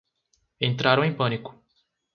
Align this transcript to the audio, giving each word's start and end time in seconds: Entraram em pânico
Entraram 0.59 1.03
em 1.05 1.13
pânico 1.13 1.63